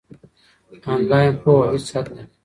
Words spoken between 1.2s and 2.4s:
پوهه هیڅ حد نلري.